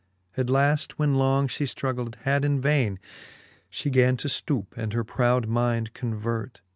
At 0.35 0.49
laft 0.49 0.93
when 0.97 1.13
long 1.13 1.47
fhe 1.47 1.65
ftruggled 1.75 2.15
had 2.23 2.43
in 2.43 2.59
vaine, 2.59 2.97
She 3.69 3.91
gan 3.91 4.17
to 4.17 4.27
ftoupe, 4.29 4.75
and 4.75 4.93
her 4.93 5.03
proud 5.03 5.47
mind 5.47 5.93
convert 5.93 6.61